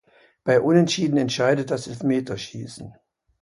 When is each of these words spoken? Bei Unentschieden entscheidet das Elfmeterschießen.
Bei 0.43 0.59
Unentschieden 0.59 1.15
entscheidet 1.17 1.69
das 1.69 1.85
Elfmeterschießen. 1.85 2.95